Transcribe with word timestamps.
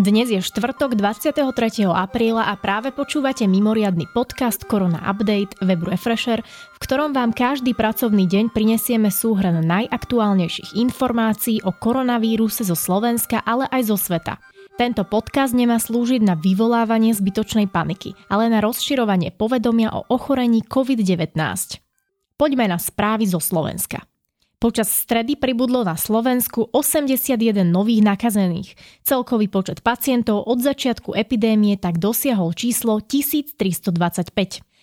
Dnes 0.00 0.32
je 0.32 0.40
štvrtok 0.40 0.96
23. 0.96 1.44
apríla 1.84 2.48
a 2.48 2.56
práve 2.56 2.88
počúvate 2.88 3.44
mimoriadny 3.44 4.08
podcast 4.08 4.64
Korona 4.64 4.96
Update 5.04 5.60
webu 5.60 5.92
Refresher, 5.92 6.40
v 6.40 6.78
ktorom 6.80 7.12
vám 7.12 7.36
každý 7.36 7.76
pracovný 7.76 8.24
deň 8.24 8.48
prinesieme 8.48 9.12
súhrn 9.12 9.60
najaktuálnejších 9.60 10.72
informácií 10.80 11.60
o 11.68 11.76
koronavíruse 11.76 12.64
zo 12.64 12.72
Slovenska, 12.72 13.44
ale 13.44 13.68
aj 13.68 13.92
zo 13.92 14.00
sveta. 14.00 14.40
Tento 14.80 15.04
podcast 15.04 15.52
nemá 15.52 15.76
slúžiť 15.76 16.24
na 16.24 16.32
vyvolávanie 16.32 17.12
zbytočnej 17.12 17.68
paniky, 17.68 18.16
ale 18.32 18.48
na 18.48 18.64
rozširovanie 18.64 19.36
povedomia 19.36 19.92
o 19.92 20.08
ochorení 20.08 20.64
COVID-19. 20.64 21.36
Poďme 22.40 22.72
na 22.72 22.80
správy 22.80 23.28
zo 23.28 23.36
Slovenska. 23.36 24.09
Počas 24.60 24.92
stredy 24.92 25.40
pribudlo 25.40 25.88
na 25.88 25.96
Slovensku 25.96 26.68
81 26.76 27.64
nových 27.64 28.04
nakazených. 28.04 28.76
Celkový 29.00 29.48
počet 29.48 29.80
pacientov 29.80 30.44
od 30.44 30.60
začiatku 30.60 31.16
epidémie 31.16 31.80
tak 31.80 31.96
dosiahol 31.96 32.52
číslo 32.52 33.00
1325. 33.00 33.96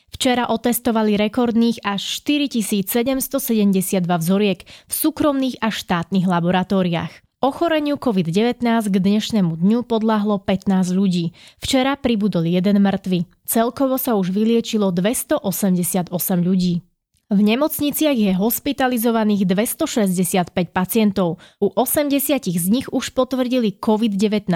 Včera 0.10 0.50
otestovali 0.50 1.14
rekordných 1.14 1.86
až 1.86 2.02
4772 2.26 4.02
vzoriek 4.02 4.66
v 4.66 4.94
súkromných 4.98 5.62
a 5.62 5.70
štátnych 5.70 6.26
laboratóriách. 6.26 7.14
Ochoreniu 7.46 8.02
COVID-19 8.02 8.66
k 8.66 8.96
dnešnému 8.98 9.62
dňu 9.62 9.86
podľahlo 9.86 10.42
15 10.42 10.90
ľudí. 10.90 11.38
Včera 11.62 11.94
pribudol 11.94 12.50
jeden 12.50 12.82
mŕtvy. 12.82 13.30
Celkovo 13.46 14.02
sa 14.02 14.18
už 14.18 14.34
vyliečilo 14.34 14.90
288 14.90 16.10
ľudí. 16.42 16.82
V 17.28 17.44
nemocniciach 17.44 18.16
je 18.16 18.32
hospitalizovaných 18.32 19.52
265 19.52 20.48
pacientov. 20.72 21.44
U 21.60 21.68
80 21.76 22.24
z 22.48 22.66
nich 22.72 22.88
už 22.88 23.12
potvrdili 23.12 23.76
COVID-19. 23.84 24.48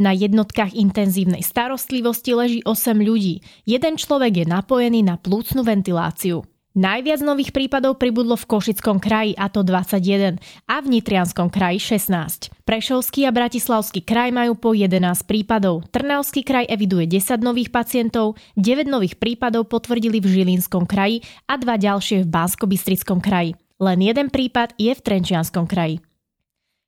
Na 0.00 0.16
jednotkách 0.16 0.72
intenzívnej 0.72 1.44
starostlivosti 1.44 2.32
leží 2.32 2.60
8 2.64 2.96
ľudí. 3.04 3.44
Jeden 3.68 4.00
človek 4.00 4.40
je 4.40 4.46
napojený 4.48 5.04
na 5.04 5.20
plúcnu 5.20 5.60
ventiláciu. 5.60 6.48
Najviac 6.78 7.26
nových 7.26 7.50
prípadov 7.50 7.98
pribudlo 7.98 8.38
v 8.38 8.54
Košickom 8.54 9.02
kraji, 9.02 9.34
a 9.34 9.50
to 9.50 9.66
21, 9.66 10.38
a 10.70 10.76
v 10.78 10.86
Nitrianskom 10.86 11.50
kraji 11.50 11.98
16. 11.98 12.54
Prešovský 12.62 13.26
a 13.26 13.34
Bratislavský 13.34 14.06
kraj 14.06 14.30
majú 14.30 14.54
po 14.54 14.70
11 14.78 15.26
prípadov. 15.26 15.90
Trnavský 15.90 16.46
kraj 16.46 16.70
eviduje 16.70 17.10
10 17.10 17.42
nových 17.42 17.74
pacientov, 17.74 18.38
9 18.54 18.86
nových 18.86 19.18
prípadov 19.18 19.66
potvrdili 19.66 20.22
v 20.22 20.30
Žilinskom 20.30 20.86
kraji 20.86 21.26
a 21.50 21.58
dva 21.58 21.74
ďalšie 21.82 22.22
v 22.22 22.30
bansko 22.30 22.70
kraji. 23.18 23.58
Len 23.82 23.98
jeden 23.98 24.30
prípad 24.30 24.78
je 24.78 24.94
v 24.94 25.02
Trenčianskom 25.02 25.66
kraji. 25.66 25.98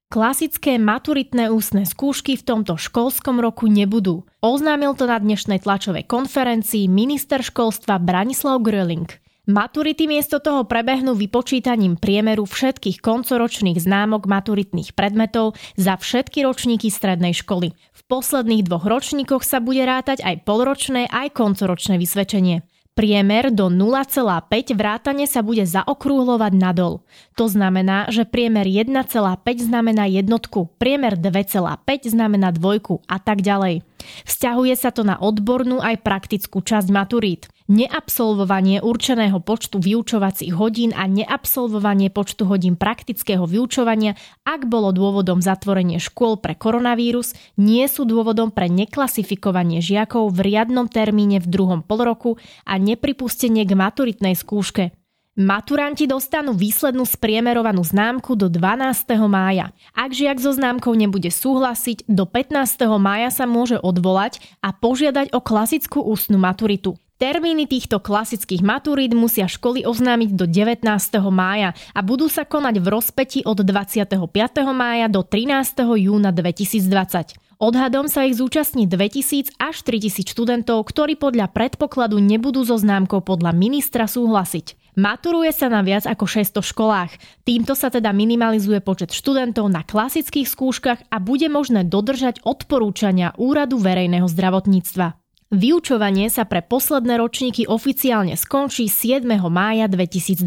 Klasické 0.06 0.78
maturitné 0.78 1.50
ústne 1.50 1.82
skúšky 1.82 2.38
v 2.38 2.46
tomto 2.46 2.78
školskom 2.78 3.42
roku 3.42 3.66
nebudú. 3.66 4.22
Oznámil 4.38 4.94
to 4.94 5.10
na 5.10 5.18
dnešnej 5.18 5.66
tlačovej 5.66 6.06
konferencii 6.06 6.86
minister 6.86 7.42
školstva 7.42 7.98
Branislav 7.98 8.62
Gröling. 8.62 9.10
Maturity 9.48 10.04
miesto 10.04 10.36
toho 10.36 10.68
prebehnú 10.68 11.16
vypočítaním 11.16 11.96
priemeru 11.96 12.44
všetkých 12.44 13.00
koncoročných 13.00 13.80
známok 13.80 14.28
maturitných 14.28 14.92
predmetov 14.92 15.56
za 15.80 15.96
všetky 15.96 16.44
ročníky 16.44 16.92
strednej 16.92 17.32
školy. 17.32 17.72
V 17.72 18.00
posledných 18.04 18.68
dvoch 18.68 18.84
ročníkoch 18.84 19.40
sa 19.40 19.64
bude 19.64 19.80
rátať 19.88 20.20
aj 20.20 20.44
polročné, 20.44 21.08
aj 21.08 21.32
koncoročné 21.32 21.96
vysvedčenie. 21.96 22.68
Priemer 23.00 23.48
do 23.48 23.72
0,5 23.72 24.76
vrátane 24.76 25.24
sa 25.24 25.40
bude 25.40 25.64
zaokrúhlovať 25.64 26.52
nadol. 26.52 27.00
To 27.38 27.48
znamená, 27.48 28.12
že 28.12 28.28
priemer 28.28 28.68
1,5 28.68 29.40
znamená 29.56 30.04
jednotku, 30.04 30.68
priemer 30.76 31.16
2,5 31.16 32.12
znamená 32.12 32.52
dvojku 32.52 33.00
a 33.08 33.16
tak 33.16 33.40
ďalej. 33.40 33.86
Vzťahuje 34.28 34.74
sa 34.76 34.92
to 34.92 35.06
na 35.06 35.16
odbornú 35.16 35.80
aj 35.80 36.02
praktickú 36.04 36.60
časť 36.60 36.92
maturít. 36.92 37.48
Neabsolvovanie 37.70 38.82
určeného 38.82 39.38
počtu 39.38 39.78
vyučovacích 39.78 40.58
hodín 40.58 40.90
a 40.90 41.06
neabsolvovanie 41.06 42.10
počtu 42.10 42.42
hodín 42.50 42.74
praktického 42.74 43.46
vyučovania, 43.46 44.18
ak 44.42 44.66
bolo 44.66 44.90
dôvodom 44.90 45.38
zatvorenie 45.38 46.02
škôl 46.02 46.42
pre 46.42 46.58
koronavírus, 46.58 47.30
nie 47.54 47.86
sú 47.86 48.10
dôvodom 48.10 48.50
pre 48.50 48.66
neklasifikovanie 48.66 49.78
žiakov 49.78 50.34
v 50.34 50.50
riadnom 50.50 50.90
termíne 50.90 51.38
v 51.38 51.46
druhom 51.46 51.86
polroku 51.86 52.42
a 52.66 52.74
nepripustenie 52.74 53.62
k 53.62 53.78
maturitnej 53.78 54.34
skúške. 54.34 54.90
Maturanti 55.38 56.10
dostanú 56.10 56.58
výslednú 56.58 57.06
spriemerovanú 57.06 57.86
známku 57.86 58.34
do 58.34 58.50
12. 58.50 59.14
mája. 59.30 59.70
Ak 59.94 60.10
žiak 60.10 60.42
so 60.42 60.50
známkou 60.50 60.98
nebude 60.98 61.30
súhlasiť, 61.30 62.10
do 62.10 62.26
15. 62.26 62.66
mája 62.98 63.30
sa 63.30 63.46
môže 63.46 63.78
odvolať 63.78 64.42
a 64.58 64.74
požiadať 64.74 65.30
o 65.30 65.38
klasickú 65.38 66.02
ústnu 66.02 66.34
maturitu. 66.34 66.98
Termíny 67.20 67.68
týchto 67.68 68.00
klasických 68.00 68.64
maturít 68.64 69.12
musia 69.12 69.44
školy 69.44 69.84
oznámiť 69.84 70.40
do 70.40 70.48
19. 70.48 70.88
mája 71.28 71.76
a 71.92 72.00
budú 72.00 72.32
sa 72.32 72.48
konať 72.48 72.80
v 72.80 72.86
rozpeti 72.88 73.40
od 73.44 73.60
25. 73.60 74.24
mája 74.72 75.04
do 75.12 75.20
13. 75.20 76.00
júna 76.00 76.32
2020. 76.32 77.36
Odhadom 77.60 78.08
sa 78.08 78.24
ich 78.24 78.40
zúčastní 78.40 78.88
2000 78.88 79.52
až 79.60 79.84
3000 79.84 80.32
študentov, 80.32 80.80
ktorí 80.88 81.20
podľa 81.20 81.52
predpokladu 81.52 82.16
nebudú 82.24 82.64
so 82.64 82.80
známkou 82.80 83.20
podľa 83.20 83.52
ministra 83.52 84.08
súhlasiť. 84.08 84.96
Maturuje 84.96 85.52
sa 85.52 85.68
na 85.68 85.84
viac 85.84 86.08
ako 86.08 86.24
600 86.24 86.64
školách. 86.72 87.12
Týmto 87.44 87.76
sa 87.76 87.92
teda 87.92 88.16
minimalizuje 88.16 88.80
počet 88.80 89.12
študentov 89.12 89.68
na 89.68 89.84
klasických 89.84 90.48
skúškach 90.48 91.12
a 91.12 91.20
bude 91.20 91.52
možné 91.52 91.84
dodržať 91.84 92.40
odporúčania 92.48 93.36
Úradu 93.36 93.76
verejného 93.76 94.24
zdravotníctva. 94.24 95.19
Vyučovanie 95.50 96.30
sa 96.30 96.46
pre 96.46 96.62
posledné 96.62 97.18
ročníky 97.18 97.66
oficiálne 97.66 98.38
skončí 98.38 98.86
7. 98.86 99.26
mája 99.50 99.90
2020. 99.90 100.46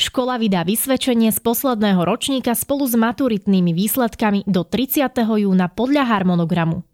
Škola 0.00 0.40
vydá 0.40 0.64
vysvedčenie 0.64 1.28
z 1.28 1.44
posledného 1.44 2.00
ročníka 2.00 2.56
spolu 2.56 2.88
s 2.88 2.96
maturitnými 2.96 3.76
výsledkami 3.76 4.48
do 4.48 4.64
30. 4.64 5.12
júna 5.44 5.68
podľa 5.68 6.08
harmonogramu. 6.08 6.88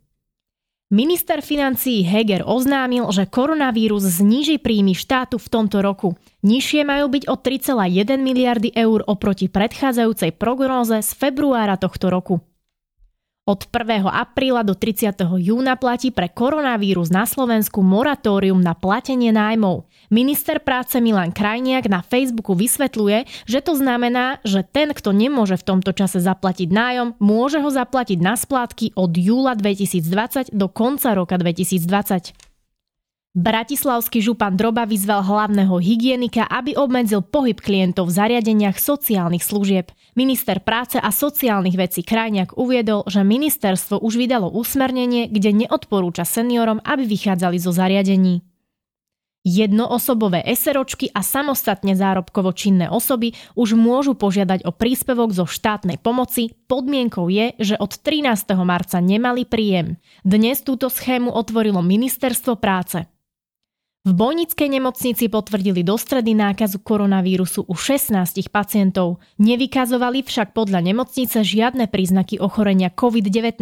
Minister 0.90 1.38
financií 1.38 2.02
Heger 2.02 2.42
oznámil, 2.42 3.06
že 3.14 3.30
koronavírus 3.30 4.02
zníži 4.02 4.58
príjmy 4.58 4.98
štátu 4.98 5.38
v 5.38 5.46
tomto 5.46 5.86
roku. 5.86 6.18
Nižšie 6.42 6.82
majú 6.82 7.14
byť 7.14 7.30
o 7.30 7.38
3,1 7.38 8.26
miliardy 8.26 8.74
eur 8.74 9.06
oproti 9.06 9.46
predchádzajúcej 9.46 10.34
prognóze 10.34 10.98
z 10.98 11.10
februára 11.14 11.78
tohto 11.78 12.10
roku. 12.10 12.42
Od 13.46 13.62
1. 13.62 14.10
apríla 14.10 14.66
do 14.66 14.74
30. 14.74 15.22
júna 15.38 15.78
platí 15.78 16.10
pre 16.10 16.26
koronavírus 16.26 17.14
na 17.14 17.22
Slovensku 17.30 17.78
moratórium 17.78 18.58
na 18.58 18.74
platenie 18.74 19.30
nájmov. 19.30 19.86
Minister 20.10 20.58
práce 20.58 20.98
Milan 20.98 21.30
Krajniak 21.30 21.86
na 21.86 22.02
Facebooku 22.02 22.58
vysvetľuje, 22.58 23.46
že 23.46 23.62
to 23.62 23.78
znamená, 23.78 24.42
že 24.42 24.66
ten, 24.66 24.90
kto 24.90 25.14
nemôže 25.14 25.54
v 25.62 25.62
tomto 25.62 25.94
čase 25.94 26.18
zaplatiť 26.18 26.74
nájom, 26.74 27.14
môže 27.22 27.62
ho 27.62 27.70
zaplatiť 27.70 28.18
na 28.18 28.34
splátky 28.34 28.98
od 28.98 29.14
júla 29.14 29.54
2020 29.54 30.50
do 30.50 30.66
konca 30.66 31.14
roka 31.14 31.38
2020. 31.38 32.34
Bratislavský 33.36 34.24
župan 34.24 34.56
Droba 34.56 34.88
vyzval 34.88 35.20
hlavného 35.20 35.76
hygienika, 35.76 36.48
aby 36.48 36.72
obmedzil 36.72 37.20
pohyb 37.20 37.60
klientov 37.60 38.08
v 38.08 38.16
zariadeniach 38.16 38.80
sociálnych 38.80 39.44
služieb. 39.44 39.92
Minister 40.16 40.64
práce 40.64 40.96
a 40.96 41.12
sociálnych 41.12 41.76
vecí 41.76 42.00
Krajňák 42.00 42.56
uviedol, 42.56 43.04
že 43.04 43.20
ministerstvo 43.20 44.00
už 44.00 44.16
vydalo 44.16 44.48
usmernenie, 44.48 45.28
kde 45.28 45.52
neodporúča 45.52 46.24
seniorom, 46.24 46.80
aby 46.80 47.04
vychádzali 47.04 47.60
zo 47.60 47.76
zariadení. 47.76 48.40
Jednoosobové 49.44 50.40
eseročky 50.40 51.12
a 51.12 51.20
samostatne 51.20 51.92
zárobkovo 51.92 52.56
činné 52.56 52.88
osoby 52.88 53.36
už 53.52 53.76
môžu 53.76 54.16
požiadať 54.16 54.64
o 54.64 54.72
príspevok 54.72 55.36
zo 55.36 55.44
štátnej 55.44 56.00
pomoci. 56.00 56.56
Podmienkou 56.72 57.28
je, 57.28 57.52
že 57.60 57.76
od 57.76 58.00
13. 58.00 58.32
marca 58.64 58.96
nemali 59.04 59.44
príjem. 59.44 60.00
Dnes 60.24 60.64
túto 60.64 60.88
schému 60.88 61.28
otvorilo 61.36 61.84
Ministerstvo 61.84 62.56
práce. 62.56 63.04
V 64.06 64.14
Bojnickej 64.14 64.70
nemocnici 64.70 65.26
potvrdili 65.26 65.82
do 65.82 65.98
stredy 65.98 66.30
nákazu 66.30 66.78
koronavírusu 66.78 67.66
u 67.66 67.74
16 67.74 68.38
pacientov. 68.54 69.18
Nevykazovali 69.42 70.22
však 70.22 70.54
podľa 70.54 70.78
nemocnice 70.78 71.42
žiadne 71.42 71.90
príznaky 71.90 72.38
ochorenia 72.38 72.94
COVID-19. 72.94 73.58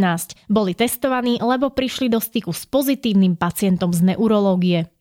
Boli 0.53 0.77
testovaní, 0.77 1.41
lebo 1.41 1.73
prišli 1.73 2.13
do 2.13 2.21
styku 2.21 2.53
s 2.53 2.69
pozitívnym 2.69 3.41
pacientom 3.41 3.97
z 3.97 4.13
neurológie. 4.13 4.93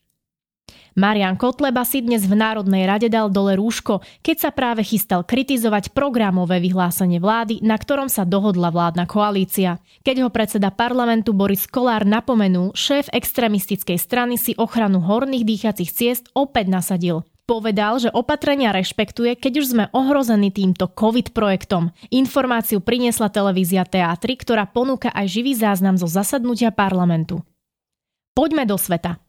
Marian 0.93 1.33
Kotleba 1.41 1.81
si 1.81 2.05
dnes 2.05 2.29
v 2.29 2.37
Národnej 2.37 2.85
rade 2.85 3.09
dal 3.09 3.33
dole 3.33 3.57
rúško, 3.57 4.05
keď 4.21 4.37
sa 4.37 4.49
práve 4.53 4.85
chystal 4.85 5.25
kritizovať 5.25 5.89
programové 5.89 6.61
vyhlásenie 6.61 7.17
vlády, 7.17 7.65
na 7.65 7.81
ktorom 7.81 8.13
sa 8.13 8.29
dohodla 8.29 8.69
vládna 8.69 9.09
koalícia. 9.09 9.81
Keď 10.05 10.15
ho 10.21 10.29
predseda 10.29 10.69
parlamentu 10.69 11.33
Boris 11.33 11.65
Kolár 11.65 12.05
napomenul, 12.05 12.77
šéf 12.77 13.09
extremistickej 13.09 13.97
strany 13.97 14.37
si 14.37 14.53
ochranu 14.53 15.01
horných 15.01 15.41
dýchacích 15.41 15.89
ciest 15.89 16.29
opäť 16.37 16.69
nasadil. 16.69 17.25
Povedal, 17.43 17.99
že 17.99 18.13
opatrenia 18.13 18.71
rešpektuje, 18.71 19.35
keď 19.35 19.53
už 19.59 19.65
sme 19.65 19.85
ohrození 19.91 20.53
týmto 20.53 20.87
COVID 20.87 21.35
projektom. 21.35 21.91
Informáciu 22.07 22.79
priniesla 22.79 23.33
televízia 23.33 23.83
Teatry, 23.83 24.39
ktorá 24.39 24.63
ponúka 24.69 25.11
aj 25.11 25.27
živý 25.27 25.57
záznam 25.57 25.97
zo 25.99 26.07
zasadnutia 26.07 26.71
parlamentu. 26.71 27.41
Poďme 28.31 28.63
do 28.63 28.79
sveta. 28.79 29.22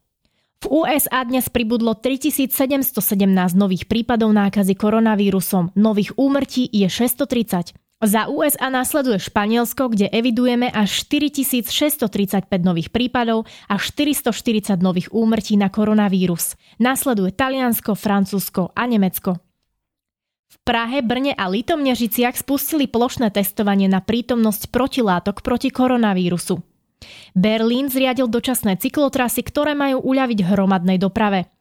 USA 0.69 1.21
dnes 1.21 1.45
pribudlo 1.47 1.93
3717 1.93 3.21
nových 3.53 3.85
prípadov 3.85 4.33
nákazy 4.33 4.73
koronavírusom, 4.73 5.77
nových 5.77 6.17
úmrtí 6.17 6.65
je 6.73 6.89
630. 6.89 7.77
Za 8.03 8.27
USA 8.27 8.67
následuje 8.67 9.23
Španielsko, 9.23 9.87
kde 9.87 10.11
evidujeme 10.11 10.67
až 10.67 11.07
4635 11.07 12.49
nových 12.61 12.91
prípadov 12.91 13.47
a 13.71 13.79
440 13.79 14.77
nových 14.83 15.09
úmrtí 15.15 15.55
na 15.55 15.71
koronavírus. 15.71 16.59
Následuje 16.77 17.31
Taliansko, 17.31 17.95
Francúzsko 17.95 18.75
a 18.75 18.83
Nemecko. 18.85 19.39
V 20.51 20.57
Prahe, 20.61 20.99
Brne 21.01 21.33
a 21.33 21.47
Litomnežiciach 21.47 22.35
spustili 22.35 22.91
plošné 22.91 23.31
testovanie 23.31 23.87
na 23.87 24.03
prítomnosť 24.03 24.69
protilátok 24.69 25.39
proti 25.39 25.71
koronavírusu. 25.71 26.74
Berlín 27.35 27.91
zriadil 27.91 28.29
dočasné 28.31 28.77
cyklotrasy, 28.79 29.43
ktoré 29.43 29.77
majú 29.77 30.01
uľaviť 30.03 30.39
hromadnej 30.45 30.97
doprave. 31.01 31.51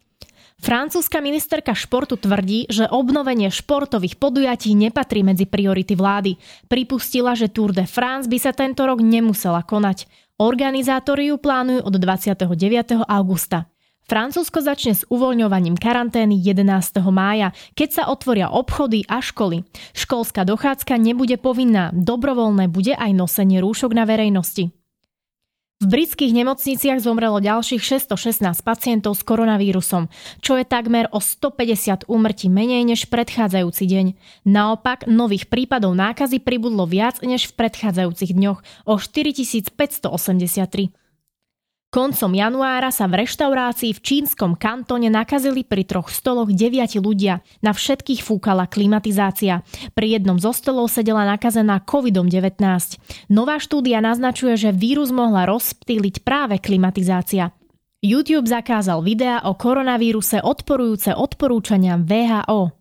Francúzska 0.65 1.19
ministerka 1.19 1.75
športu 1.75 2.15
tvrdí, 2.15 2.71
že 2.71 2.87
obnovenie 2.87 3.51
športových 3.51 4.17
podujatí 4.17 4.73
nepatrí 4.79 5.27
medzi 5.27 5.45
priority 5.51 5.99
vlády. 5.99 6.39
Pripustila, 6.71 7.35
že 7.35 7.51
Tour 7.51 7.75
de 7.75 7.85
France 7.85 8.31
by 8.31 8.39
sa 8.39 8.55
tento 8.55 8.87
rok 8.87 9.03
nemusela 9.03 9.67
konať. 9.67 10.07
Organizátori 10.39 11.31
ju 11.31 11.37
plánujú 11.39 11.85
od 11.85 11.95
29. 11.99 13.03
augusta. 13.07 13.67
Francúzsko 14.05 14.61
začne 14.61 14.93
s 14.93 15.09
uvoľňovaním 15.09 15.81
karantény 15.81 16.37
11. 16.37 17.01
mája, 17.09 17.57
keď 17.73 17.89
sa 17.89 18.03
otvoria 18.13 18.53
obchody 18.53 19.01
a 19.09 19.25
školy. 19.25 19.65
Školská 19.97 20.45
dochádzka 20.45 21.01
nebude 21.01 21.41
povinná, 21.41 21.89
dobrovoľné 21.97 22.69
bude 22.69 22.93
aj 22.93 23.17
nosenie 23.17 23.65
rúšok 23.65 23.97
na 23.97 24.05
verejnosti. 24.05 24.69
V 25.85 25.93
britských 25.93 26.33
nemocniciach 26.33 26.97
zomrelo 26.97 27.45
ďalších 27.45 27.85
616 27.85 28.41
pacientov 28.65 29.21
s 29.21 29.23
koronavírusom, 29.29 30.09
čo 30.41 30.57
je 30.57 30.65
takmer 30.65 31.13
o 31.13 31.21
150 31.21 32.09
úmrtí 32.09 32.49
menej 32.49 32.89
než 32.89 33.05
predchádzajúci 33.13 33.85
deň. 33.85 34.07
Naopak, 34.49 35.05
nových 35.05 35.53
prípadov 35.53 35.93
nákazy 35.93 36.41
pribudlo 36.41 36.89
viac 36.89 37.21
než 37.21 37.53
v 37.53 37.69
predchádzajúcich 37.69 38.33
dňoch 38.33 38.65
o 38.89 38.97
4583. 38.97 41.04
Koncom 41.95 42.35
januára 42.35 42.91
sa 42.91 43.07
v 43.07 43.23
reštaurácii 43.23 43.95
v 43.95 44.03
čínskom 44.03 44.59
kantone 44.59 45.07
nakazili 45.07 45.63
pri 45.63 45.87
troch 45.87 46.11
stoloch 46.11 46.51
deviati 46.51 46.99
ľudia. 46.99 47.39
Na 47.63 47.71
všetkých 47.71 48.19
fúkala 48.19 48.67
klimatizácia. 48.67 49.63
Pri 49.95 50.19
jednom 50.19 50.35
zo 50.35 50.51
stolov 50.51 50.91
sedela 50.91 51.23
nakazená 51.23 51.79
COVID-19. 51.87 52.59
Nová 53.31 53.63
štúdia 53.63 54.03
naznačuje, 54.03 54.59
že 54.59 54.75
vírus 54.75 55.15
mohla 55.15 55.47
rozptýliť 55.47 56.27
práve 56.27 56.59
klimatizácia. 56.59 57.55
YouTube 58.03 58.51
zakázal 58.51 58.99
videá 59.07 59.47
o 59.47 59.55
koronavíruse 59.55 60.43
odporujúce 60.43 61.15
odporúčaniam 61.15 62.03
VHO. 62.03 62.75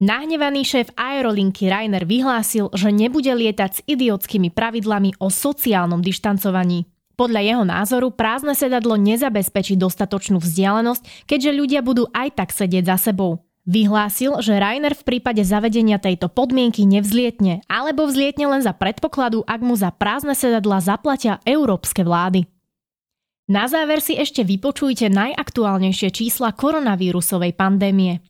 Nahnevaný 0.00 0.64
šéf 0.64 0.88
aerolinky 0.96 1.68
Rainer 1.68 2.08
vyhlásil, 2.08 2.72
že 2.72 2.88
nebude 2.96 3.36
lietať 3.36 3.70
s 3.76 3.84
idiotskými 3.84 4.48
pravidlami 4.56 5.20
o 5.20 5.28
sociálnom 5.28 6.00
dištancovaní. 6.00 6.95
Podľa 7.16 7.40
jeho 7.40 7.64
názoru 7.64 8.12
prázdne 8.12 8.52
sedadlo 8.52 9.00
nezabezpečí 9.00 9.80
dostatočnú 9.80 10.36
vzdialenosť, 10.36 11.24
keďže 11.24 11.50
ľudia 11.56 11.80
budú 11.80 12.04
aj 12.12 12.36
tak 12.36 12.52
sedieť 12.52 12.92
za 12.92 13.10
sebou. 13.10 13.40
Vyhlásil, 13.66 14.38
že 14.44 14.62
Rainer 14.62 14.94
v 14.94 15.02
prípade 15.02 15.42
zavedenia 15.42 15.98
tejto 15.98 16.30
podmienky 16.30 16.86
nevzlietne, 16.86 17.66
alebo 17.66 18.06
vzlietne 18.06 18.46
len 18.46 18.62
za 18.62 18.70
predpokladu, 18.70 19.42
ak 19.42 19.58
mu 19.58 19.74
za 19.74 19.90
prázdne 19.90 20.38
sedadla 20.38 20.78
zaplatia 20.78 21.42
európske 21.42 22.06
vlády. 22.06 22.46
Na 23.50 23.66
záver 23.66 23.98
si 23.98 24.14
ešte 24.14 24.46
vypočujte 24.46 25.10
najaktuálnejšie 25.10 26.14
čísla 26.14 26.54
koronavírusovej 26.54 27.58
pandémie. 27.58 28.22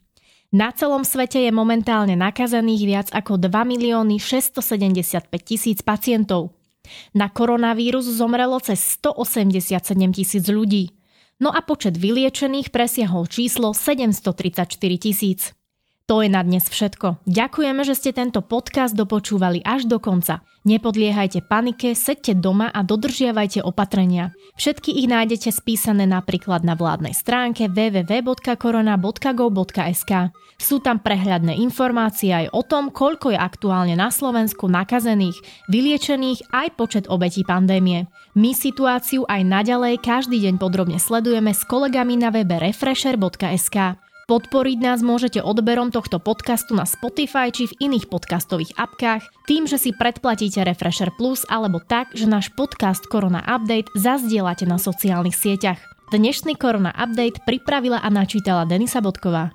Na 0.57 0.73
celom 0.73 1.05
svete 1.05 1.45
je 1.45 1.53
momentálne 1.53 2.17
nakazených 2.17 2.83
viac 2.89 3.09
ako 3.13 3.37
2 3.37 3.53
milióny 3.77 4.17
675 4.17 5.29
tisíc 5.45 5.85
pacientov. 5.85 6.56
Na 7.13 7.29
koronavírus 7.29 8.07
zomrelo 8.07 8.59
cez 8.63 8.99
187 9.01 9.77
tisíc 10.13 10.45
ľudí. 10.47 10.97
No 11.37 11.53
a 11.53 11.61
počet 11.61 12.01
vyliečených 12.01 12.73
presiahol 12.73 13.29
číslo 13.29 13.77
734 13.77 14.73
tisíc. 14.97 15.53
To 16.07 16.23
je 16.23 16.31
na 16.31 16.39
dnes 16.47 16.63
všetko. 16.63 17.27
Ďakujeme, 17.27 17.83
že 17.83 17.99
ste 17.99 18.15
tento 18.15 18.39
podcast 18.39 18.95
dopočúvali 18.95 19.59
až 19.67 19.91
do 19.91 19.99
konca. 19.99 20.39
Nepodliehajte 20.63 21.43
panike, 21.43 21.99
sedte 21.99 22.31
doma 22.31 22.71
a 22.71 22.87
dodržiavajte 22.87 23.67
opatrenia. 23.67 24.31
Všetky 24.55 24.95
ich 24.95 25.11
nájdete 25.11 25.51
spísané 25.51 26.07
napríklad 26.07 26.63
na 26.63 26.79
vládnej 26.79 27.11
stránke 27.11 27.67
www.korona.go.sk. 27.67 30.13
Sú 30.63 30.79
tam 30.79 31.03
prehľadné 31.03 31.59
informácie 31.59 32.31
aj 32.31 32.55
o 32.55 32.63
tom, 32.63 32.95
koľko 32.95 33.35
je 33.35 33.39
aktuálne 33.43 33.99
na 33.99 34.15
Slovensku 34.15 34.71
nakazených, 34.71 35.43
vyliečených 35.67 36.55
aj 36.55 36.79
počet 36.79 37.11
obetí 37.11 37.43
pandémie. 37.43 38.07
My 38.39 38.55
situáciu 38.55 39.27
aj 39.27 39.43
naďalej 39.43 40.07
každý 40.07 40.39
deň 40.39 40.63
podrobne 40.63 41.03
sledujeme 41.03 41.51
s 41.51 41.67
kolegami 41.67 42.15
na 42.15 42.31
webe 42.31 42.63
refresher.sk. 42.63 43.99
Podporiť 44.27 44.83
nás 44.83 45.07
môžete 45.07 45.39
odberom 45.39 45.95
tohto 45.95 46.19
podcastu 46.19 46.75
na 46.75 46.83
Spotify 46.83 47.55
či 47.55 47.71
v 47.71 47.79
iných 47.79 48.11
podcastových 48.11 48.75
apkách, 48.75 49.23
tým, 49.47 49.71
že 49.71 49.79
si 49.79 49.95
predplatíte 49.95 50.67
Refresher 50.67 51.15
Plus 51.15 51.47
alebo 51.47 51.79
tak, 51.79 52.11
že 52.11 52.27
náš 52.27 52.51
podcast 52.59 53.07
Korona 53.07 53.39
Update 53.47 53.95
zazdielate 53.95 54.67
na 54.67 54.83
sociálnych 54.83 55.39
sieťach. 55.39 55.79
Dnešný 56.11 56.59
Korona 56.59 56.91
Update 56.99 57.47
pripravila 57.47 58.03
a 58.03 58.11
načítala 58.11 58.67
Denisa 58.67 58.99
Bodková. 58.99 59.55